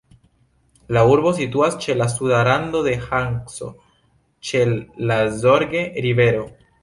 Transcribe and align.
La 0.95 1.01
urbo 1.15 1.33
situas 1.39 1.75
ĉe 1.83 1.95
la 1.97 2.07
suda 2.13 2.39
rando 2.47 2.81
de 2.87 2.95
la 2.97 3.03
Harco, 3.11 3.69
ĉe 4.51 4.63
la 5.11 5.19
Zorge-rivero. 5.45 6.43